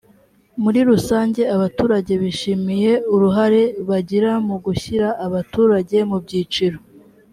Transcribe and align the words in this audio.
muri 0.61 0.79
rusange 0.89 1.41
abaturage 1.55 2.13
bishimiye 2.21 2.91
uruhare 3.13 3.61
bagira 3.89 4.31
mu 4.47 4.55
gushyira 4.65 5.07
abaturage 5.25 5.97
mu 6.09 6.17
byiciro 6.23 6.77